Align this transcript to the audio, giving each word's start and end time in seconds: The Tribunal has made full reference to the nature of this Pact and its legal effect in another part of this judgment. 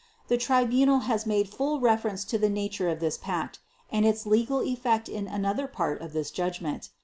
The 0.29 0.37
Tribunal 0.37 1.01
has 1.01 1.27
made 1.27 1.47
full 1.47 1.79
reference 1.79 2.25
to 2.25 2.39
the 2.39 2.49
nature 2.49 2.89
of 2.89 3.01
this 3.01 3.19
Pact 3.19 3.59
and 3.91 4.03
its 4.03 4.25
legal 4.25 4.61
effect 4.61 5.07
in 5.07 5.27
another 5.27 5.67
part 5.67 6.01
of 6.01 6.11
this 6.13 6.31
judgment. 6.31 6.89